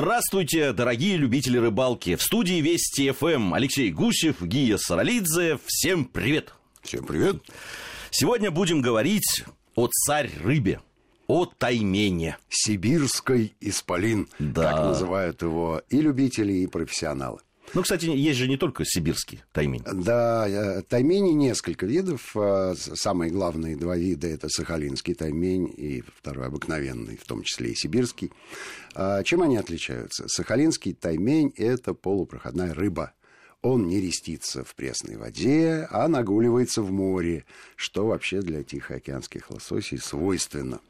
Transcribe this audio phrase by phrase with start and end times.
[0.00, 2.14] Здравствуйте, дорогие любители рыбалки.
[2.14, 5.58] В студии Вести ФМ Алексей Гусев, Гия Саралидзе.
[5.66, 6.54] Всем привет.
[6.82, 7.42] Всем привет.
[8.12, 10.80] Сегодня будем говорить о царь-рыбе,
[11.26, 12.36] о таймене.
[12.48, 14.70] Сибирской исполин, Да.
[14.72, 17.40] как называют его и любители, и профессионалы.
[17.74, 19.82] Ну, кстати, есть же не только сибирский таймень.
[19.84, 22.34] Да, э, таймени несколько видов.
[22.34, 27.74] Э, Самые главные два вида– это сахалинский таймень и второй обыкновенный, в том числе и
[27.74, 28.32] сибирский.
[28.94, 30.28] А Чем они отличаются?
[30.28, 33.12] Сахалинский таймень– это полупроходная рыба.
[33.60, 37.44] Он не рестится в пресной воде, а нагуливается в море,
[37.76, 40.80] что вообще для тихоокеанских лососей свойственно.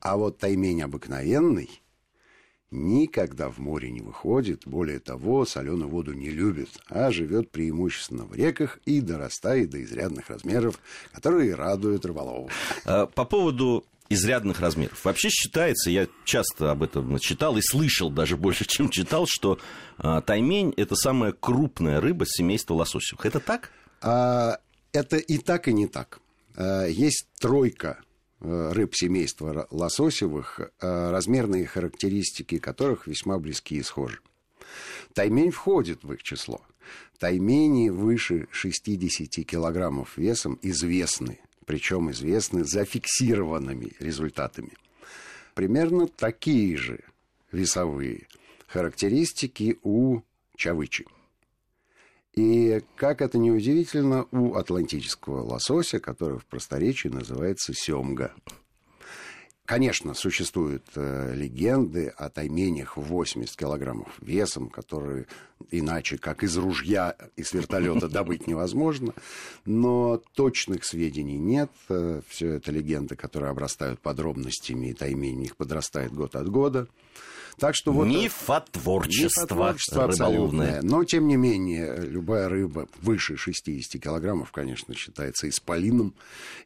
[0.00, 1.80] А вот таймень обыкновенный–
[2.70, 8.34] никогда в море не выходит, более того, соленую воду не любит, а живет преимущественно в
[8.34, 10.78] реках и дорастает до изрядных размеров,
[11.12, 12.52] которые радуют рыболовов.
[12.84, 15.04] А, По поводу изрядных размеров.
[15.04, 19.58] Вообще считается, я часто об этом читал и слышал даже больше, чем читал, что
[19.98, 23.26] а, таймень– это самая крупная рыба семейства лососевых.
[23.26, 23.70] Это так?
[24.00, 24.58] А,
[24.92, 26.20] это и так, и не так.
[26.88, 27.98] Есть тройка
[28.40, 34.18] рыб семейства лососевых, э, размерные характеристики которых весьма близки и схожи.
[35.14, 36.60] Таймень входит в их число.
[37.18, 44.72] Таймени выше 60 килограммов весом известны, причем известны зафиксированными результатами.
[45.54, 47.00] Примерно такие же
[47.50, 48.28] весовые
[48.66, 50.20] характеристики у
[50.56, 51.06] чавычи.
[52.36, 58.32] И, как это ни удивительно, у атлантического лосося, который в просторечии называется семга.
[59.64, 65.26] Конечно, существуют э, легенды о тайменях в 80 килограммов весом, которые
[65.72, 69.12] иначе, как из ружья и с вертолета добыть невозможно.
[69.64, 71.70] Но точных сведений нет.
[72.28, 76.86] Все это легенды, которые обрастают подробностями, и таймень подрастает год от года.
[77.58, 78.06] Так что вот...
[78.06, 80.66] Мифотворчество, Мифотворчество рыболовное.
[80.66, 80.82] абсолютное.
[80.82, 86.14] Но, тем не менее, любая рыба выше 60 килограммов, конечно, считается исполином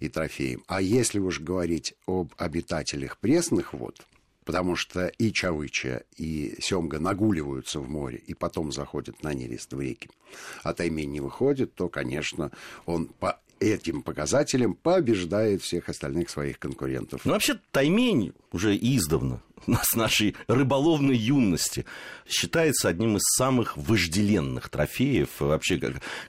[0.00, 0.62] и трофеем.
[0.66, 4.04] А если уж говорить об обитателях пресных вод,
[4.44, 9.80] потому что и чавыча, и семга нагуливаются в море, и потом заходят на нерест в
[9.80, 10.10] реки,
[10.64, 12.50] а таймень не выходит, то, конечно,
[12.84, 17.20] он по этим показателям побеждает всех остальных своих конкурентов.
[17.24, 19.42] Ну, вообще, таймень уже издавна,
[19.82, 21.84] с нашей рыболовной юности,
[22.26, 25.28] считается одним из самых вожделенных трофеев.
[25.38, 25.78] Вообще,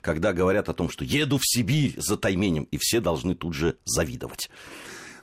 [0.02, 3.76] когда говорят о том, что еду в Сибирь за тайменем, и все должны тут же
[3.84, 4.50] завидовать.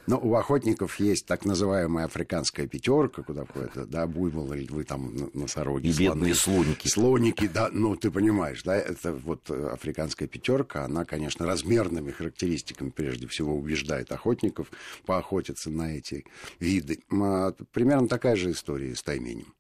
[0.10, 5.30] Но у охотников есть так называемая африканская пятерка, куда входят, да, буйвол или вы там
[5.36, 5.90] носороги.
[5.90, 6.64] И бедные слоны.
[6.64, 6.88] слоники.
[6.88, 12.90] Слоники, да, ну ты понимаешь, да, это вот э, африканская пятерка, она, конечно, размерными характеристиками
[12.90, 14.72] прежде всего убеждает охотников
[15.06, 16.26] поохотиться на эти
[16.60, 17.04] виды.
[17.12, 19.54] А, Примерно такая же история с тайменем.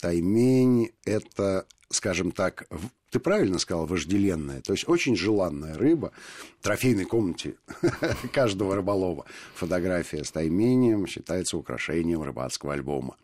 [0.00, 2.66] Таймень– это, скажем так,
[3.10, 6.12] ты правильно сказал, вожделенная, то есть очень желанная рыба.
[6.60, 7.56] В трофейной комнате
[8.32, 9.24] каждого рыболова
[9.54, 13.16] фотография с тайменем считается украшением рыбацкого альбома.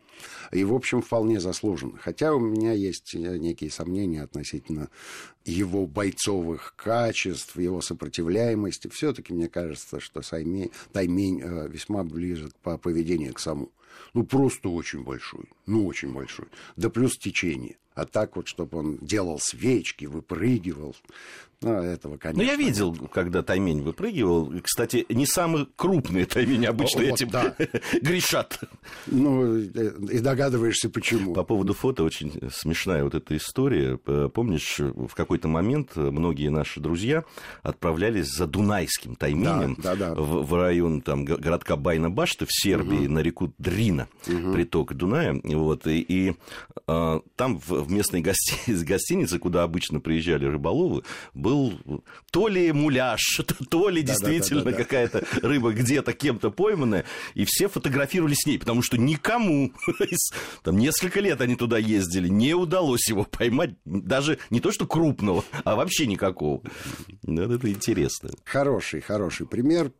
[0.51, 1.97] И, в общем, вполне заслуженно.
[1.97, 4.89] Хотя у меня есть э, некие сомнения относительно
[5.43, 8.87] его бойцовых качеств, его сопротивляемости.
[8.89, 13.71] Все-таки мне кажется, что таймень э, весьма ближе по поведению к саму.
[14.13, 15.45] Ну, просто очень большой.
[15.65, 16.45] Ну, очень большой.
[16.75, 17.77] Да плюс течение.
[17.95, 20.95] А так вот, чтобы он делал свечки, выпрыгивал.
[21.61, 22.43] Ну, этого, конечно.
[22.43, 24.51] Ну, я видел, когда таймень выпрыгивал.
[24.61, 27.55] Кстати, не самые крупные таймени обычно Вот, этим да.
[28.01, 28.59] грешат.
[29.07, 31.33] Ну, э, и догадываешься, почему.
[31.33, 33.97] По поводу фото очень смешная вот эта история.
[33.97, 37.23] Помнишь, в какой-то момент многие наши друзья
[37.61, 40.21] отправлялись за Дунайским тайменем Да, да, да.
[40.21, 43.53] В, в район там, го- городка Байна-Башты в Сербии на реку
[43.83, 44.07] Дрина,
[44.53, 45.39] приток Дуная.
[45.43, 46.35] Вот, и и,
[46.87, 51.73] а, там в, в местной гости- гостинице, куда обычно приезжали рыболовы, был
[52.31, 54.77] то ли муляж, то ли Да, действительно да, да.
[54.77, 60.31] какая-то рыба где-то кем-то пойманная, и все фотографировали с ней, потому что никому, из-
[60.63, 65.43] там несколько лет они туда ездили, не удалось его поймать, даже не то что крупного,
[65.63, 66.61] а вообще никакого.
[67.23, 68.29] Ну, это интересно.
[68.45, 69.91] Хороший, хороший пример.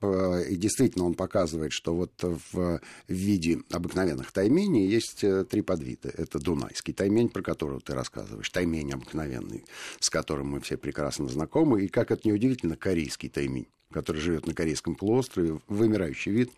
[0.50, 6.10] И действительно он показывает, что вот в виде обыкновенных тайменей есть э, три подвида.
[6.10, 9.66] Это дунайский таймень, про которого ты рассказываешь, таймень обыкновенный,
[10.00, 14.56] с которым мы все прекрасно знакомы, и, как это неудивительно, корейский таймень который живет на
[14.56, 16.52] Корейском полуострове, вымирающий вид.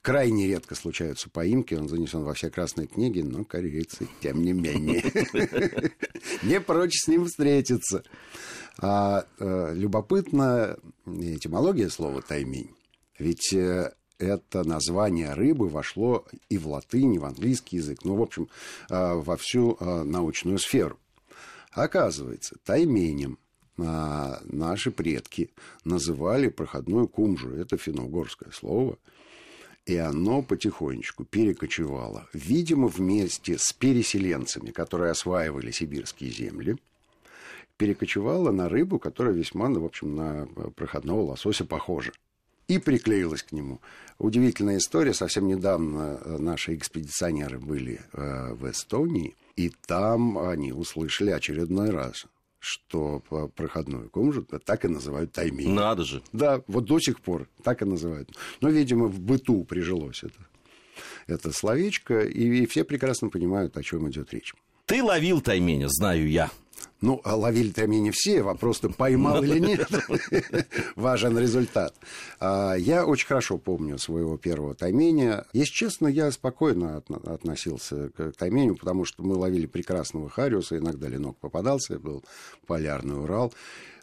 [0.00, 5.02] Крайне редко случаются поимки, он занесен во все красные книги, но корейцы, тем не менее,
[6.44, 8.04] не прочь с ним встретиться.
[8.80, 12.70] А э, любопытна этимология слова таймень.
[13.18, 18.22] Ведь э, это название рыбы вошло и в латынь, и в английский язык, ну, в
[18.22, 18.48] общем,
[18.90, 20.98] э, во всю э, научную сферу.
[21.72, 23.38] Оказывается, тайменем
[23.76, 25.50] наши предки
[25.84, 28.98] называли проходную кумжу, это финно-угорское слово,
[29.86, 36.76] и оно потихонечку перекочевало, видимо, вместе с переселенцами, которые осваивали сибирские земли,
[37.76, 42.12] перекочевало на рыбу, которая весьма, ну, в общем, на проходного лосося похожа.
[42.68, 43.80] И приклеилась к нему.
[44.18, 45.14] Удивительная история.
[45.14, 52.26] Совсем недавно э, наши экспедиционеры были э, в Эстонии, и там они услышали очередной раз
[52.60, 53.20] что
[53.54, 55.70] проходную комнату так и называют таймень.
[55.70, 56.22] Надо же.
[56.32, 58.30] Да, вот до сих пор так и называют.
[58.60, 60.46] Но, видимо, в быту прижилось это,
[61.26, 64.54] это словечко, и, и все прекрасно понимают, о чем идет речь.
[64.86, 66.50] Ты ловил тайменя, знаю я.
[67.00, 69.88] Ну, а ловили-то не все, вопрос-то поймал или нет.
[70.96, 71.94] Важен результат.
[72.40, 75.44] А, я очень хорошо помню своего первого тайменя.
[75.52, 81.36] Если честно, я спокойно относился к тайменю, потому что мы ловили прекрасного хариуса, иногда ленок
[81.38, 82.24] попадался, был
[82.66, 83.52] полярный Урал.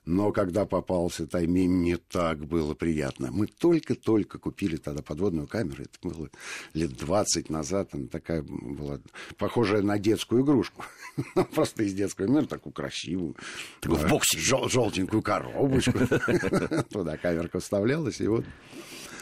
[0.06, 3.32] Но когда попался таймень, не так было приятно.
[3.32, 5.84] Мы только-только купили тогда подводную камеру.
[5.84, 6.30] Это было
[6.74, 7.90] лет 20 назад.
[7.94, 9.00] Она такая была
[9.38, 10.84] похожая на детскую игрушку.
[11.56, 13.36] Просто из детского мира, такую красивую.
[13.82, 14.38] Такую в боксе.
[14.38, 15.98] Жел желтенькую коробочку.
[16.92, 18.22] Туда камерка вставлялась.
[18.22, 18.46] И вот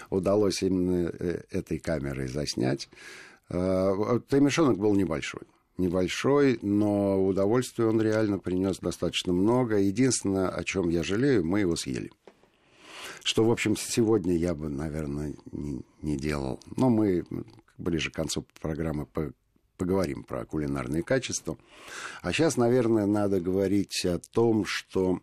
[0.09, 2.89] удалось именно э, этой камерой заснять.
[3.49, 5.41] А, Таймешонок был небольшой
[5.77, 9.77] небольшой, но удовольствия он реально принес достаточно много.
[9.77, 12.11] Единственное, о чем я жалею, мы его съели.
[13.23, 16.59] Что, в общем, сегодня я бы, наверное, не, не делал.
[16.75, 17.23] Но мы
[17.77, 19.07] ближе к концу программы
[19.77, 21.57] поговорим про кулинарные качества.
[22.21, 25.19] А сейчас, наверное, надо говорить о том, что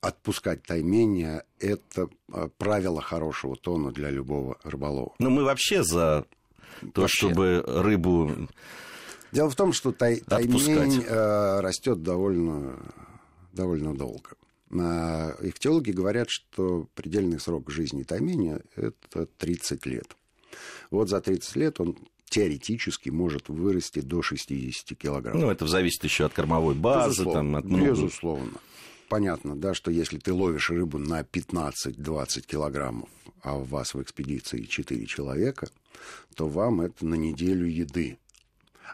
[0.00, 5.14] отпускать тайменя– это а, правило хорошего тона для любого рыболова.
[5.18, 6.24] Ну, мы вообще за
[6.94, 7.16] то, вообще.
[7.16, 8.48] чтобы рыбу
[9.32, 12.78] Дело в том, что тай, таймень э, растет довольно,
[13.52, 14.30] довольно долго.
[14.70, 20.16] А ихтиологи говорят, что предельный срок жизни тайменя– это 30 лет.
[20.90, 21.96] Вот за 30 лет он
[22.28, 25.38] теоретически может вырасти до 60 килограмм.
[25.38, 27.90] Ну, это зависит еще от кормовой базы, безусловно, там, от много...
[27.90, 28.52] Безусловно.
[29.08, 33.08] Понятно, да, что если ты ловишь рыбу на 15-20 килограммов,
[33.42, 35.68] а у вас в экспедиции 4 человека,
[36.34, 38.18] то вам это на неделю еды.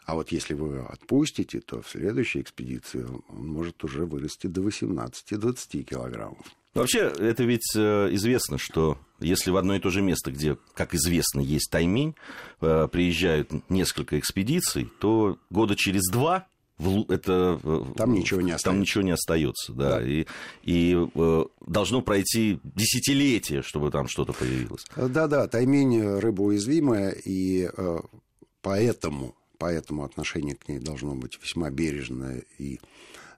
[0.07, 4.61] А вот если вы его отпустите, то в следующей экспедиции он может уже вырасти до
[4.63, 6.47] 18-20 килограммов.
[6.75, 10.95] Вообще, это ведь э, известно, что если в одно и то же место, где, как
[10.95, 12.17] известно, есть таймень,
[12.61, 16.49] э, приезжают несколько экспедиций, то года через два
[17.09, 18.65] это э, там ничего не остается.
[18.65, 20.01] Там ничего не остается, да.
[20.01, 20.07] да.
[20.07, 20.27] И,
[20.65, 24.85] и э, должно пройти десятилетие, чтобы там что-то появилось.
[24.97, 27.99] Да, да, таймень рыба уязвимая, и э,
[28.63, 32.81] поэтому поэтому отношение к ней должно быть весьма бережное и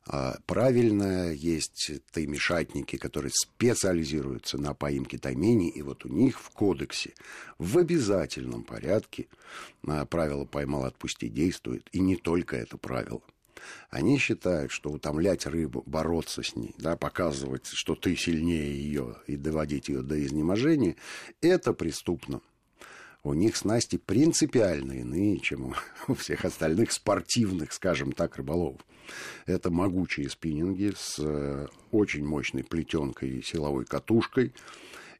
[0.06, 1.32] а, правильное.
[1.32, 7.14] Есть таймешатники, которые специализируются на поимке тайменей, и вот у них в кодексе
[7.58, 9.26] в обязательном порядке
[9.86, 13.22] а, правило «поймал, отпусти» действует, и не только это правило.
[13.90, 19.36] Они считают, что утомлять рыбу, бороться с ней, да, показывать, что ты сильнее ее и
[19.36, 20.94] доводить ее до изнеможения,
[21.40, 22.42] это преступно
[23.26, 25.74] у них снасти принципиально иные, чем
[26.08, 28.80] у всех остальных спортивных, скажем так, рыболовов.
[29.46, 34.54] Это могучие спиннинги с э, очень мощной плетенкой и силовой катушкой.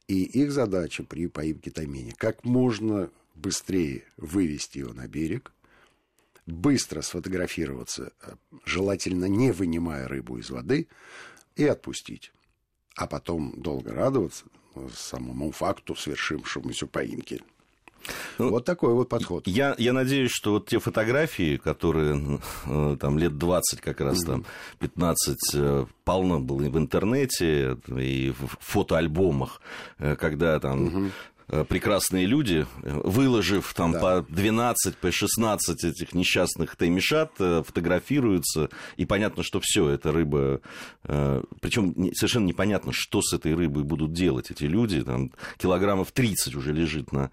[0.06, 5.52] И их задача при поимке тайменя как можно быстрее вывести его на берег,
[6.46, 8.34] быстро сфотографироваться, э,
[8.64, 10.86] желательно не вынимая рыбу из воды,
[11.56, 12.32] и отпустить.
[12.94, 14.44] А потом долго радоваться
[14.94, 17.42] самому факту свершившемуся поимки.
[18.38, 19.46] Ну, вот такой вот подход.
[19.46, 24.44] Я, я надеюсь, что вот те фотографии, которые э, там лет 20, как раз там
[24.78, 29.60] 15, э, полно было и в интернете, и в фотоальбомах,
[29.98, 31.12] э, когда там
[31.48, 34.00] прекрасные люди, выложив там да.
[34.00, 40.60] по 12, по 16 этих несчастных таймишат, э, фотографируются, и понятно, что все это рыба,
[41.04, 46.56] э, причем совершенно непонятно, что с этой рыбой будут делать эти люди, там килограммов 30
[46.56, 47.30] уже лежит на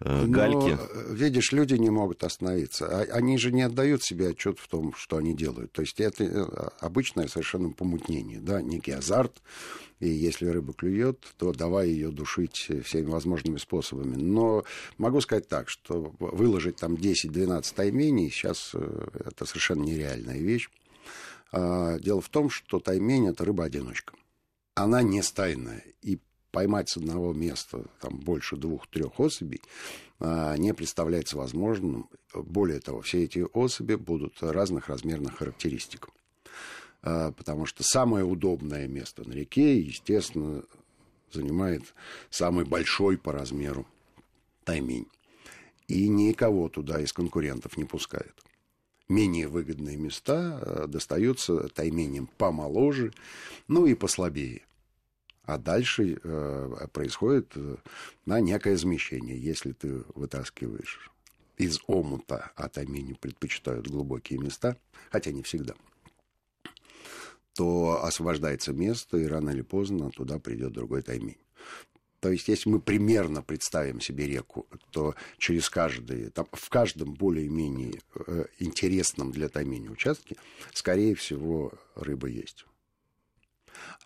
[0.00, 0.78] гальке.
[0.78, 4.94] Но, видишь, люди не могут остановиться, а, они же не отдают себе отчет в том,
[4.96, 9.42] что они делают, то есть это обычное совершенно помутнение, да, некий азарт,
[10.00, 14.16] и если рыба клюет, то давай ее душить всеми возможными способами.
[14.16, 14.64] Но
[14.96, 20.68] могу сказать так, что выложить там 10-12 тайменей сейчас э, это совершенно нереальная вещь.
[21.52, 24.14] А, дело в том, что таймень– это рыба-одиночка.
[24.74, 25.82] Она не стайная.
[26.02, 29.60] И поймать с одного места там, больше двух-трех особей
[30.20, 32.08] а, не представляется возможным.
[32.34, 36.08] Более того, все эти особи будут разных размерных характеристик.
[37.10, 40.62] А, потому что самое удобное место на реке, естественно,
[41.32, 41.94] занимает
[42.28, 43.86] самый большой по размеру
[44.64, 45.08] таймень.
[45.86, 48.34] И никого туда из конкурентов не пускают.
[49.08, 53.14] Менее выгодные места э, достаются тайменям помоложе,
[53.68, 54.60] ну и послабее.
[55.44, 57.76] А дальше э, происходит э,
[58.26, 59.40] на некое замещение.
[59.40, 61.10] Если ты вытаскиваешь
[61.56, 64.76] из омута, а таймени предпочитают глубокие места,
[65.10, 65.74] хотя не всегда–
[67.58, 71.38] то освобождается место, и рано или поздно туда придет другой таймень.
[72.20, 78.00] То есть, если мы примерно представим себе реку, то через каждый, там, в каждом более-менее
[78.14, 80.36] э, интересном для таймени участке,
[80.72, 82.64] скорее всего, рыба есть.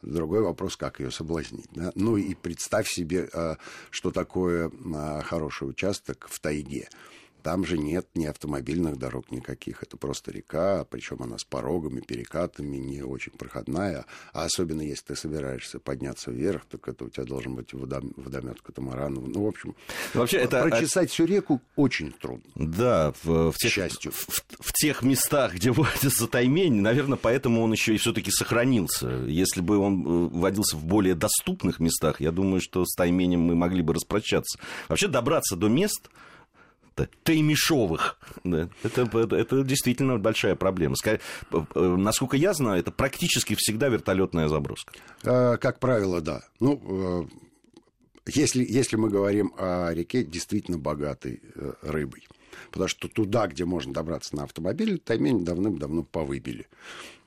[0.01, 1.69] Другой вопрос, как ее соблазнить.
[1.75, 1.93] Да?
[1.95, 3.57] Ну и представь себе, э,
[3.91, 6.89] что такое э, хороший участок в тайге.
[7.43, 9.83] Там же нет ни автомобильных дорог никаких.
[9.83, 14.05] Это просто река, причем она с порогами, перекатами, не очень проходная.
[14.33, 18.61] А особенно если ты собираешься подняться вверх, так это у тебя должен быть водом, водомет
[18.63, 19.15] катамаран.
[19.15, 19.75] Ну, в общем,
[20.15, 20.63] Вообще, это...
[20.63, 22.51] прочесать всю реку очень трудно.
[22.55, 24.13] Да, в, в, тех, счастью.
[24.13, 29.09] В, в, в тех местах, где водится таймень, наверное, поэтому он еще и все-таки сохранился.
[29.27, 33.55] Если бы он э, водился в более доступных местах, я думаю, что с тайменем мы
[33.55, 34.59] могли бы распрощаться.
[34.89, 36.09] Вообще добраться до мест
[37.23, 38.19] таймишовых.
[38.45, 38.69] Да.
[38.83, 40.95] Это, это, это действительно большая проблема.
[41.05, 41.19] Э,
[41.75, 44.93] насколько я знаю, это практически всегда вертолетная заброска.
[45.25, 46.43] А, как правило, да.
[46.61, 52.27] Ну, э, если, если мы говорим о реке, действительно богатой э, рыбой.
[52.71, 56.69] Потому что туда, где можно добраться на автомобиле, таймень давным-давно повыбили.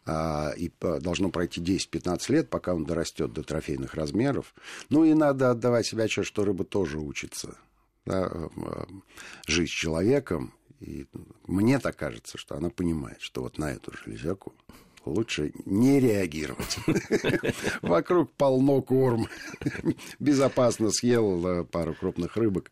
[0.08, 4.53] А, и должно пройти 10-15 лет, пока он дорастет до трофейных размеров.
[4.89, 7.58] Ну и надо отдавать себе отчет, что рыба тоже учится
[8.06, 8.86] да, э,
[9.48, 10.54] жить с человеком.
[10.80, 11.08] И
[11.48, 14.54] мне так кажется, что она понимает, что вот на эту железяку
[15.06, 16.78] лучше не реагировать.
[17.82, 19.28] Вокруг полно корм.
[20.20, 22.72] Безопасно съел э, пару крупных рыбок,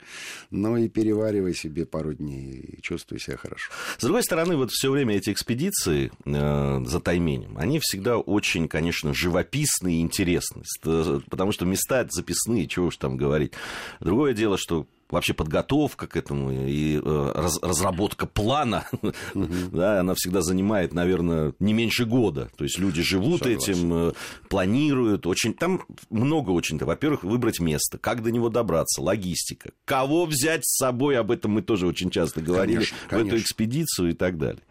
[0.49, 3.71] но и переваривай себе пару дней и чувствуй себя хорошо.
[3.97, 9.13] С другой стороны, вот все время эти экспедиции э, за тайменем, они всегда очень, конечно,
[9.13, 13.53] живописные и интересные, потому что места записные, чего уж там говорить.
[13.99, 18.85] Другое дело, что вообще подготовка к этому и э, раз, разработка плана,
[19.33, 22.49] да, она всегда занимает, наверное, не меньше года.
[22.57, 23.73] То есть люди живут Согласен.
[23.73, 24.13] этим, э,
[24.49, 25.25] планируют.
[25.25, 26.85] Очень, там много очень-то.
[26.85, 29.71] Во-первых, выбрать место, как до него добраться, логистика.
[29.85, 33.31] Кого взять с собой, об этом мы тоже очень часто говорили, конечно, конечно.
[33.31, 34.63] в эту экспедицию и так далее.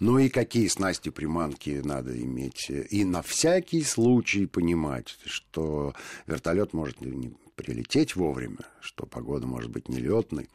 [0.00, 2.70] Ну и какие снасти приманки надо иметь.
[2.70, 5.94] И на всякий случай понимать, что
[6.26, 7.10] вертолет может не
[7.56, 10.48] прилететь вовремя, что погода может быть нелетной.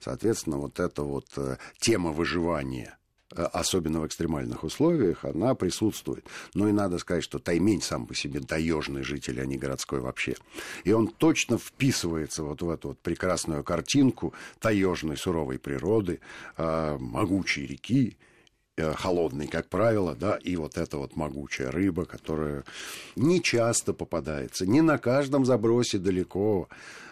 [0.00, 2.96] Соответственно, вот эта вот э, тема выживания
[3.36, 6.26] э, особенно в экстремальных условиях, она присутствует.
[6.54, 10.36] Но и надо сказать, что Таймень сам по себе таежный житель, а не городской вообще.
[10.84, 16.20] И он точно вписывается вот в эту вот прекрасную картинку таежной суровой природы,
[16.56, 18.16] э, могучей реки,
[18.76, 22.64] холодный, как правило, да, и вот эта вот могучая рыба, которая
[23.16, 26.68] не часто попадается, не на каждом забросе далеко,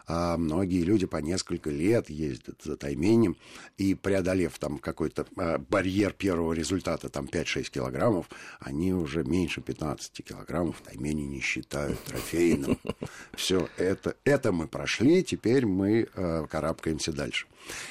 [0.07, 3.37] а многие люди по несколько лет ездят за тайменем,
[3.79, 8.29] и преодолев там какой-то а, барьер первого результата, там 5-6 килограммов,
[8.61, 12.79] они уже меньше 15 килограммов таймени не считают трофейным.
[13.35, 17.47] Все, это, это мы прошли, теперь мы э, карабкаемся дальше.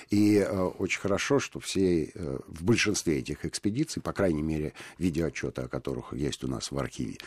[0.09, 5.61] И э, очень хорошо, что все, э, в большинстве этих экспедиций, по крайней мере, видеоотчеты,
[5.61, 7.17] о которых есть у нас в архиве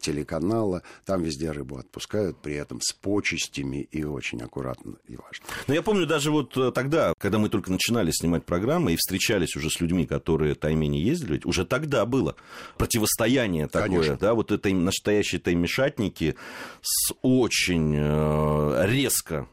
[0.00, 5.46] телеканала, там везде рыбу отпускают, при этом с почестями и очень аккуратно и важно.
[5.66, 9.56] Но я помню даже вот э, тогда, когда мы только начинали снимать программы и встречались
[9.56, 12.36] уже с людьми, которые таймени ездили, уже тогда было
[12.78, 14.16] противостояние такое, Конечно.
[14.16, 16.36] да, вот это настоящие таймешатники
[16.82, 19.48] с очень э, резко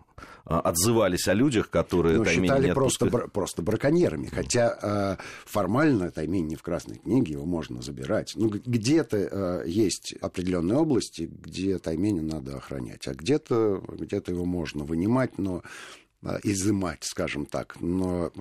[0.46, 4.28] отзывались о людях, которые ну, считали не просто, бр- просто браконьерами.
[4.28, 4.78] Хотя
[5.20, 8.34] э, формально таймень не в Красной книге, его можно забирать.
[8.36, 14.84] Ну, где-то э, есть определенные области, где таймень надо охранять, а где-то где его можно
[14.84, 15.64] вынимать, но
[16.44, 17.80] изымать, скажем так.
[17.80, 18.32] Но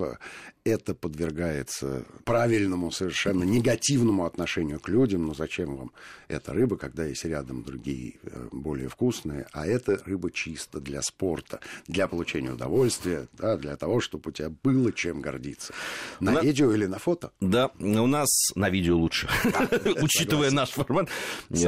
[0.64, 5.26] это подвергается правильному, совершенно негативному отношению к людям.
[5.26, 5.92] Ну зачем вам
[6.28, 9.46] эта рыба, когда есть рядом другие э, более вкусные?
[9.52, 14.50] А эта рыба чисто для спорта, для получения удовольствия, да, для того, чтобы у тебя
[14.62, 15.72] было чем гордиться.
[16.20, 16.40] На, на...
[16.40, 17.32] видео или на фото?
[17.40, 19.28] Да, у нас на видео лучше,
[20.02, 21.08] учитывая наш формат.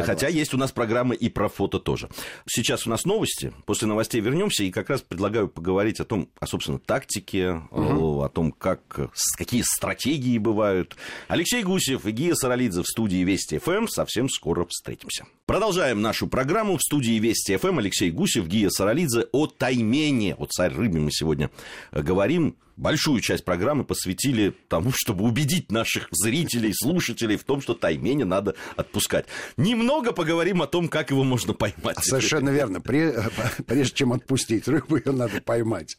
[0.04, 2.09] Хотя есть у нас программы и про фото тоже.
[2.47, 3.52] Сейчас у нас новости.
[3.64, 8.52] После новостей вернемся и как раз предлагаю поговорить о том, о, собственно, тактике, о том,
[8.52, 10.97] как какие стратегии бывают.
[11.28, 13.87] Алексей Гусев и Гия Саралидзе в студии Вести ФМ.
[13.88, 15.25] Совсем скоро встретимся.
[15.47, 16.76] Продолжаем нашу программу.
[16.76, 20.35] В студии Вести ФМ Алексей Гусев, Гия Саралидзе о таймене.
[20.37, 21.50] О царь рыбе мы сегодня
[21.90, 22.56] э, говорим.
[22.76, 28.55] Большую часть программы посвятили тому, чтобы убедить наших зрителей, слушателей в том, что таймене надо
[28.76, 29.26] отпускать.
[29.57, 31.99] Немного поговорим о том, как его можно поймать.
[32.02, 32.81] Совершенно верно.
[33.67, 35.99] Прежде чем отпустить рыбу, ее надо поймать.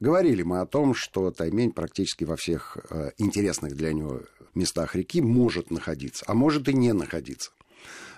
[0.00, 4.22] Говорили мы о том, что таймень практически во всех э, интересных для него
[4.54, 7.50] местах реки может находиться, а может и не находиться.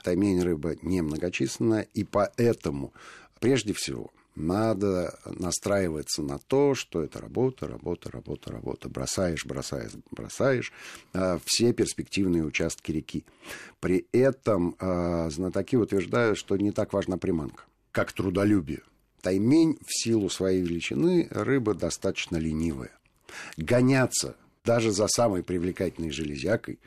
[0.02, 2.92] Таймень рыба немногочисленная, и поэтому
[3.38, 8.88] прежде всего надо настраиваться на то, что это работа, работа, работа, работа.
[8.88, 10.72] Бросаешь, бросаешь, бросаешь
[11.12, 13.24] э, все перспективные участки реки.
[13.80, 18.82] При этом э, знатоки утверждают, что не так важна приманка, как трудолюбие.
[19.20, 22.92] Таймень в силу своей величины рыба достаточно ленивая.
[23.56, 26.78] Гоняться даже за самой привлекательной железякой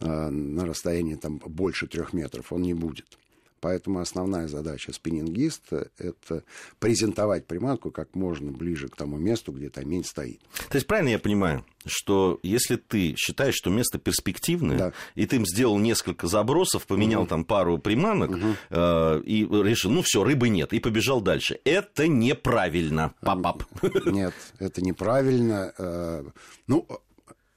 [0.00, 3.18] э, на расстоянии там, больше трех метров он не будет.
[3.60, 6.44] Поэтому основная задача спиннингиста– это
[6.78, 10.40] презентовать приманку как можно ближе к тому месту, где тамень стоит.
[10.68, 14.92] То есть правильно я понимаю, что если ты считаешь, что место перспективное, да.
[15.14, 17.28] и ты им сделал несколько забросов, поменял угу.
[17.28, 18.54] там пару приманок угу.
[18.70, 21.58] э, и решил, ну все, рыбы нет, и побежал дальше.
[21.64, 23.64] Это неправильно, пап-пап.
[24.06, 25.72] Нет, это неправильно.
[25.78, 26.24] Э,
[26.66, 26.86] ну,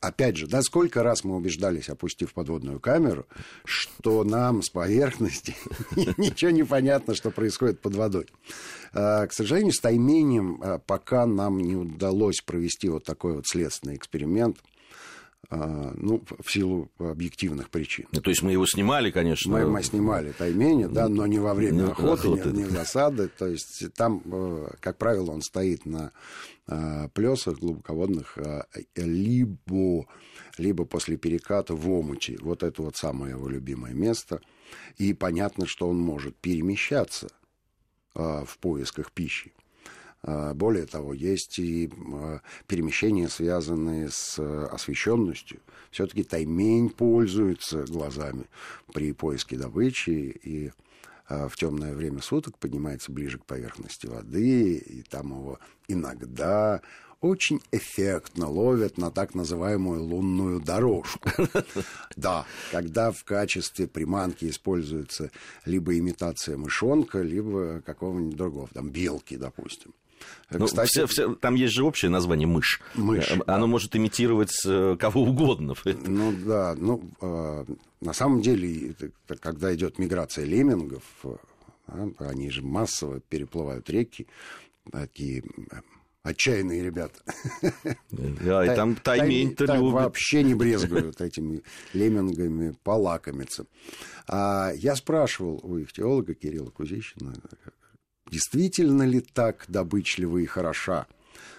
[0.01, 3.27] опять же, да, сколько раз мы убеждались, опустив подводную камеру,
[3.63, 5.55] что нам с поверхности
[6.17, 8.25] ничего не понятно, что происходит под водой.
[8.93, 13.95] А, к сожалению, с таймением а, пока нам не удалось провести вот такой вот следственный
[13.95, 14.57] эксперимент.
[15.49, 18.07] А, ну, в силу объективных причин.
[18.11, 19.51] Ну, то есть мы его снимали, конечно.
[19.51, 23.27] Мы, мы снимали таймени, да, но не во время не охоты, охоты, не, не засады.
[23.27, 26.11] То есть там, э, как правило, он стоит на
[26.67, 28.63] э, плесах глубоководных, э,
[28.95, 30.05] либо,
[30.57, 32.37] либо после переката в омуте.
[32.39, 34.41] Вот это вот самое его любимое место.
[34.97, 37.27] И понятно, что он может перемещаться
[38.13, 39.53] в поисках пищи.
[40.23, 45.61] А, более того, есть и а, перемещения, связанные с э, освещенностью.
[45.89, 48.45] Все-таки таймень пользуется глазами
[48.93, 50.71] при поиске добычи и
[51.27, 56.81] а, в темное время суток поднимается ближе к поверхности воды, и там его иногда
[57.21, 61.29] очень эффектно ловят на так называемую лунную дорожку.
[62.15, 65.31] Да, когда в качестве приманки используется
[65.65, 69.93] либо имитация мышонка, либо какого-нибудь другого, там белки, допустим.
[70.49, 72.81] Ну, Кстати, все, все, там есть же общее название мышь.
[72.95, 73.31] Мышь.
[73.31, 73.67] Э, оно да.
[73.67, 75.75] может имитировать э, кого угодно.
[75.85, 77.65] Ну да, ну э,
[78.01, 78.95] на самом деле,
[79.39, 81.35] когда идет миграция леммингов, э,
[82.19, 84.27] они же массово переплывают реки,
[84.91, 85.43] такие
[86.23, 87.19] отчаянные ребята.
[88.11, 89.93] Да, и там таймень-то любят.
[89.93, 93.65] Вообще не брезгуют этими леммингами полакомиться.
[94.27, 97.33] А я спрашивал у их теолога Кирилла Кузищина,
[98.31, 101.05] действительно ли так добычлива и хороша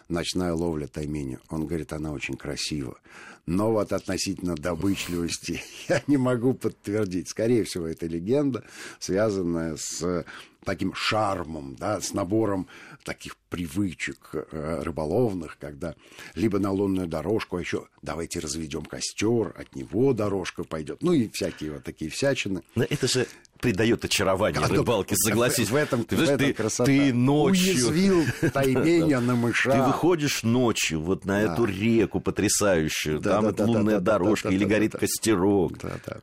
[0.08, 1.38] ночная ловля таймени?
[1.48, 2.98] Он говорит, она очень красива.
[3.46, 7.28] Но вот относительно добычливости я не могу подтвердить.
[7.28, 8.64] Скорее всего, это легенда,
[8.98, 10.24] связанная с
[10.64, 12.68] таким шармом, да, с набором
[13.04, 15.94] таких привычек э, рыболовных, когда
[16.34, 21.28] либо на лунную дорожку, а еще давайте разведем костер, от него дорожка пойдет, ну и
[21.28, 22.62] всякие вот такие всячины.
[22.74, 23.26] Но это же
[23.62, 25.70] придает очарование а, рыбалке, согласись.
[25.70, 26.84] В этом, ты, в этом ты, красота.
[26.84, 27.74] Ты ночью...
[27.74, 29.70] Уязвил тайменя на мыша.
[29.70, 35.72] Ты выходишь ночью вот на эту реку потрясающую, там это лунная дорожка или горит костерок.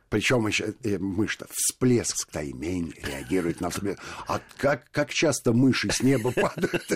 [0.08, 4.00] Причем еще мышь-то всплеск таймень реагирует на всплеск.
[4.26, 6.88] А как, как часто мыши с неба падают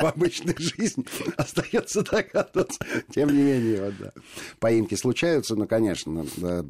[0.00, 1.04] в обычной жизни,
[1.36, 2.84] остается догадываться.
[3.14, 4.12] Тем не менее, вот, да.
[4.58, 6.64] поимки случаются, но, конечно, да,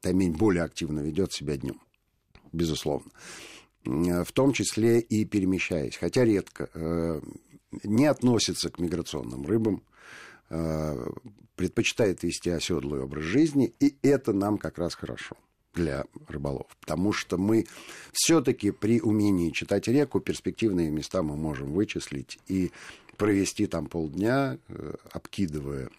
[0.00, 1.80] таймень более активно ведет себя днем
[2.52, 3.10] безусловно.
[3.84, 7.20] В том числе и перемещаясь, хотя редко,
[7.84, 9.82] не относится к миграционным рыбам,
[10.48, 15.36] предпочитает вести оседлый образ жизни, и это нам как раз хорошо
[15.74, 16.66] для рыболов.
[16.80, 17.66] Потому что мы
[18.12, 22.72] все-таки при умении читать реку перспективные места мы можем вычислить и
[23.16, 25.90] провести там полдня, э, обкидывая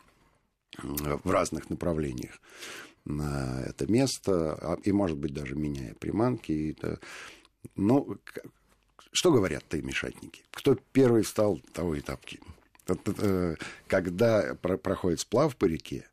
[0.77, 2.39] в разных направлениях
[3.05, 6.75] на это место, а, и, может быть, даже меняя приманки.
[6.77, 6.99] Это...
[7.75, 8.17] Ну,
[9.11, 10.43] что говорят таймешатники?
[10.51, 12.39] Кто первый встал, того и тапки.
[12.87, 13.55] Э,
[13.87, 16.07] когда проходит сплав по реке,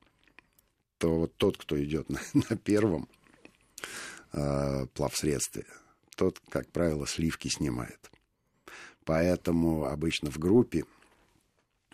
[0.99, 3.09] то вот тот, кто идет на, на первом
[4.33, 5.67] э, плавсредстве,
[6.17, 8.11] тот, как правило, сливки снимает.
[9.05, 10.85] Поэтому обычно в группе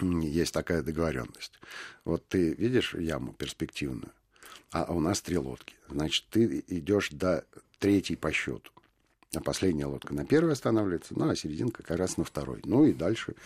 [0.00, 1.60] есть такая договоренность.
[2.04, 4.12] Вот ты видишь яму перспективную,
[4.70, 5.74] а у нас три лодки.
[5.88, 7.44] Значит, ты идешь до
[7.78, 8.70] третьей по счету.
[9.34, 12.60] А последняя лодка на первой останавливается, ну, а серединка как раз на второй.
[12.64, 13.36] Ну и дальше.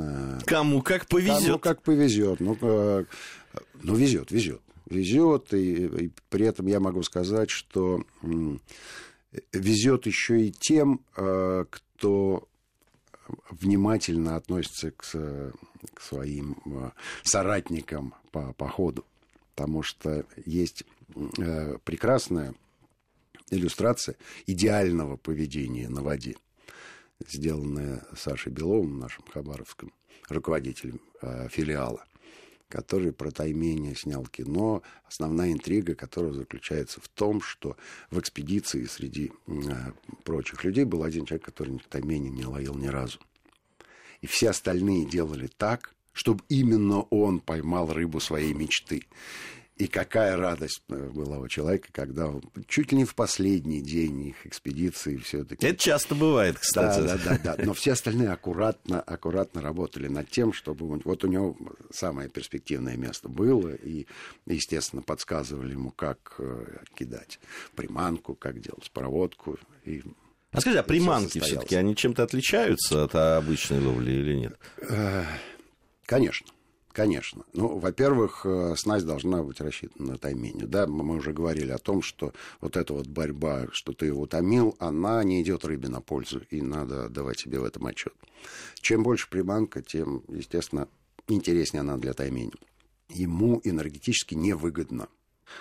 [0.00, 1.44] Э, Кому как повезет.
[1.44, 2.40] Кому как повезет.
[2.40, 3.04] Ну, э,
[3.82, 4.60] ну везет, везет.
[4.88, 8.02] Везет, и, и при этом я могу сказать, что
[9.52, 12.48] везет еще и тем, э, кто
[13.50, 19.04] внимательно относится к, к своим соратникам по походу.
[19.54, 20.84] Потому что есть
[21.84, 22.54] прекрасная
[23.50, 26.36] иллюстрация идеального поведения на воде,
[27.26, 29.92] сделанная Сашей Беловым, нашим хабаровским
[30.28, 32.04] руководителем э, филиала,
[32.68, 34.82] который про таймение снял кино.
[35.06, 37.76] Основная интрига которого заключается в том, что
[38.10, 39.52] в экспедиции среди э,
[40.24, 43.18] прочих людей был один человек, который таймение не ловил ни разу.
[44.20, 49.04] И все остальные делали так, чтобы именно он поймал рыбу своей мечты.
[49.78, 52.32] И какая радость э, была у человека, когда
[52.66, 55.64] чуть ли не в последний день их экспедиции все-таки...
[55.64, 57.00] Это часто бывает, кстати.
[57.00, 57.64] Да, да, да, да.
[57.64, 61.00] Но все остальные аккуратно, аккуратно работали над тем, чтобы...
[61.04, 61.56] Вот у него
[61.92, 64.06] самое перспективное место было, и,
[64.46, 67.38] естественно, подсказывали ему, как э, кидать
[67.76, 69.58] приманку, как делать проводку.
[69.84, 70.02] И
[70.50, 74.58] а скажи, а приманки все-таки, они чем-то отличаются от обычной ловли или нет?
[74.78, 75.24] Э,
[76.04, 76.48] конечно.
[76.98, 77.44] Конечно.
[77.52, 80.66] Ну, во-первых, э, снасть должна быть рассчитана на таймение.
[80.66, 84.74] Да, мы уже говорили о том, что вот эта вот борьба, что ты его томил,
[84.80, 88.14] она не идет рыбе на пользу, и надо давать себе в этом отчет.
[88.80, 90.88] Чем больше приманка, тем, естественно,
[91.28, 92.58] интереснее она для таймения.
[93.10, 95.06] Ему энергетически невыгодно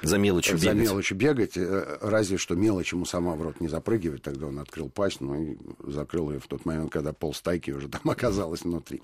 [0.01, 0.69] за мелочью бегать.
[0.69, 4.23] За мелочью бегать, э, разве что мелочь ему сама в рот не запрыгивать.
[4.23, 8.01] Тогда он открыл пасть, ну и закрыл ее в тот момент, когда полстайки уже там
[8.09, 9.03] оказалось внутри.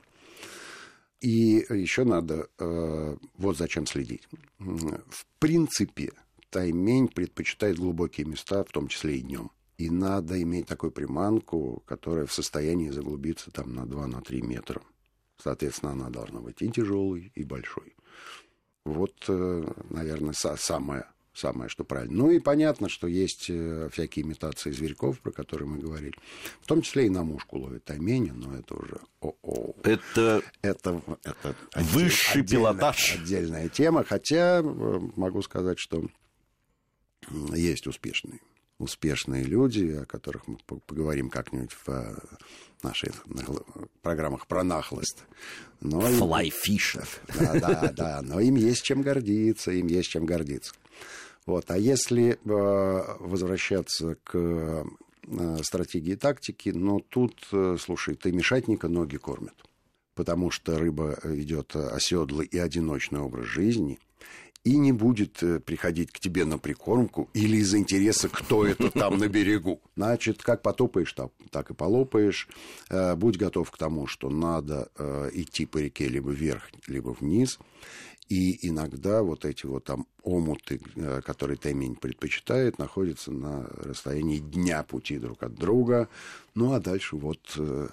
[1.24, 4.28] И еще надо э, вот зачем следить.
[4.60, 6.12] В принципе,
[6.50, 9.50] таймень предпочитает глубокие места, в том числе и днем.
[9.78, 14.82] И надо иметь такую приманку, которая в состоянии заглубиться там на 2-3 на метра.
[15.42, 17.96] Соответственно, она должна быть и тяжелой, и большой.
[18.84, 22.16] Вот, э, наверное, самое самое, что правильно.
[22.16, 26.16] Ну и понятно, что есть э, всякие имитации зверьков, про которые мы говорили.
[26.62, 29.76] В том числе и на мушку ловит таймени, но это уже о-о.
[29.84, 33.16] Это, это, это высший отдельная, пилотаж.
[33.16, 36.06] Отдельная тема, хотя э, могу сказать, что
[37.54, 38.40] есть успешные
[38.80, 42.16] успешные люди, о которых мы поговорим как-нибудь в э,
[42.82, 43.24] наших
[44.02, 45.24] программах про нахлост.
[45.82, 47.08] Fly fishing.
[47.40, 50.74] Да, да, да, но им есть чем гордиться, им есть чем гордиться.
[51.46, 51.70] Вот.
[51.70, 52.38] А если э,
[53.20, 54.84] возвращаться к э,
[55.64, 59.56] стратегии и тактики, но ну, тут, э, слушай, ты мешатника ноги кормят.
[60.16, 64.00] Потому что рыба ведет оседлый и одиночный образ жизни
[64.64, 69.28] и не будет приходить к тебе на прикормку или из интереса, кто это там на
[69.28, 69.82] берегу.
[69.96, 72.48] Значит, как потопаешь, так, и полопаешь.
[73.18, 74.90] Будь готов к тому, что надо
[75.34, 77.60] идти по реке либо вверх, либо вниз.
[78.30, 84.84] И иногда вот эти вот там омуты, э, которые Таймень предпочитает, находятся на расстоянии дня
[84.84, 86.10] пути друг от друга.
[86.56, 87.90] Ну а дальше вот э,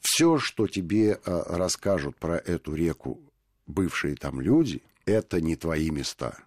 [0.00, 3.20] все, что тебе э, расскажут про эту реку
[3.66, 6.38] бывшие там люди, это не твои места.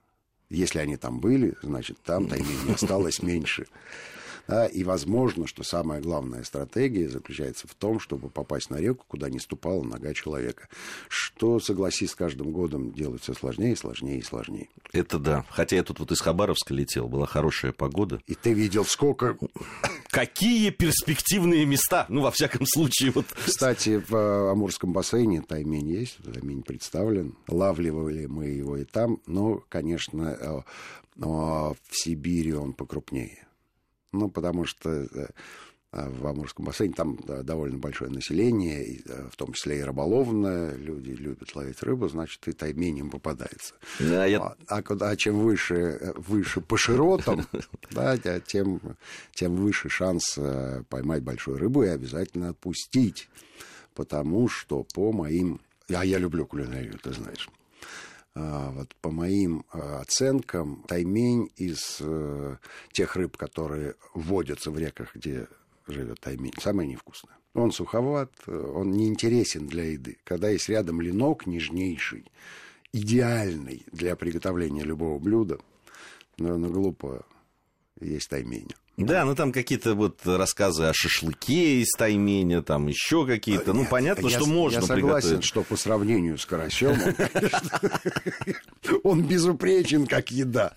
[0.50, 3.68] Если они там были, значит, там таймень осталось меньше.
[4.48, 9.30] Да, и возможно, что самая главная стратегия заключается в том, чтобы попасть на реку, куда
[9.30, 10.70] не ступала нога человека.
[11.08, 14.70] Что, согласись, с каждым годом делать все сложнее и сложнее и сложнее.
[14.94, 15.46] Это да.
[15.50, 18.22] Хотя я тут вот из Хабаровска летел, была хорошая погода.
[18.28, 19.38] И ты видел, сколько...
[20.10, 23.12] Какие перспективные места, ну, во всяком случае.
[23.12, 23.26] Вот.
[23.46, 27.36] Кстати, в э, Амурском бассейне таймень есть, таймень представлен.
[27.50, 30.62] Лавливали мы его и там, но, конечно, э,
[31.18, 33.45] в Сибири он покрупнее.
[34.18, 35.28] Ну, потому что э,
[35.92, 41.12] а, в Амурском бассейне там довольно большое население, э, в том числе и рыболовное, люди
[41.12, 43.76] любят ловить рыбу, значит, и тайменем попадается.
[44.00, 44.40] Да, я...
[44.40, 47.48] а, а куда, чем выше, э, выше по широтам,
[47.92, 48.82] да, тем,
[49.34, 50.38] тем выше шанс
[50.90, 53.30] поймать большую рыбу и обязательно отпустить.
[53.94, 55.62] потому что по моим...
[55.90, 57.48] А я люблю кулинарию, ты знаешь.
[58.36, 62.58] А, вот по моим а, оценкам, таймень из э,
[62.92, 65.48] тех рыб, которые водятся в реках, где
[65.88, 67.32] живет таймень, самый невкусный.
[67.54, 70.18] Он суховат, он неинтересен для еды.
[70.26, 72.26] Когда есть рядом ленок нежнейший,
[72.92, 75.60] идеальный для приготовления любого блюда,
[76.38, 77.26] наверное, глупо
[78.02, 78.74] есть таймень.
[78.98, 83.74] Да, ну там какие-то вот рассказы о шашлыке из тайменя, там еще какие-то.
[83.74, 85.44] Ну, понятно, я, что можно Я согласен, приготовить.
[85.44, 86.96] что по сравнению с карасем
[89.04, 90.74] он безупречен, как еда.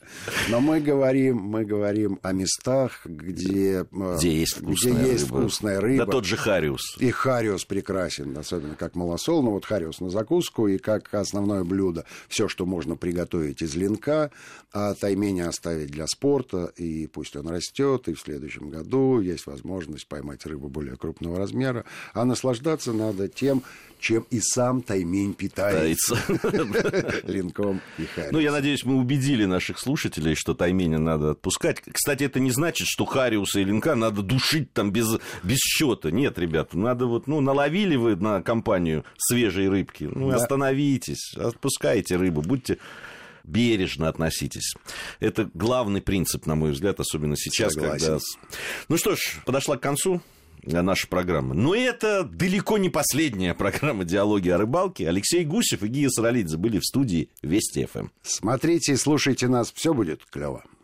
[0.49, 5.41] Но мы говорим, мы говорим о местах, где, э, где есть вкусная, где есть рыба.
[5.41, 6.07] вкусная рыба.
[6.07, 6.97] Да тот же хариус.
[6.99, 9.43] И хариус прекрасен, особенно как малосол.
[9.43, 12.05] Но вот хариус на закуску и как основное блюдо.
[12.29, 14.31] Все, что можно приготовить из линка,
[14.73, 20.07] а тайменя оставить для спорта, и пусть он растет, и в следующем году есть возможность
[20.07, 21.85] поймать рыбу более крупного размера.
[22.15, 23.63] А наслаждаться надо тем,
[24.01, 26.17] чем и сам таймень питается.
[27.25, 28.33] Линком и хариусом.
[28.33, 31.83] Ну, я надеюсь, мы убедили наших слушателей, что тайменя надо отпускать.
[31.93, 36.11] Кстати, это не значит, что хариуса и линка надо душить там без, без счета.
[36.11, 40.37] Нет, ребят, надо вот, ну, наловили вы на компанию свежей рыбки, ну, да.
[40.37, 42.79] остановитесь, отпускайте рыбу, будьте
[43.49, 44.75] бережно относитесь.
[45.21, 48.07] Это главный принцип, на мой взгляд, особенно сейчас, Согласен.
[48.07, 48.19] когда...
[48.89, 50.21] Ну что ж, подошла к концу
[50.63, 51.55] наша программа.
[51.55, 55.09] Но это далеко не последняя программа «Диалоги о рыбалке».
[55.09, 58.09] Алексей Гусев и Гия Саралидзе были в студии Вести ФМ.
[58.23, 60.65] Смотрите и слушайте нас, все будет клево.